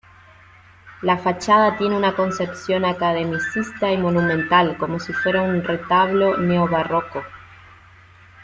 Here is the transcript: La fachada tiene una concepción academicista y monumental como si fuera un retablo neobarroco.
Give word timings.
La 1.03 1.15
fachada 1.19 1.77
tiene 1.77 1.95
una 1.95 2.15
concepción 2.15 2.85
academicista 2.85 3.91
y 3.91 3.99
monumental 3.99 4.75
como 4.79 4.99
si 4.99 5.13
fuera 5.13 5.43
un 5.43 5.63
retablo 5.63 6.37
neobarroco. 6.37 7.21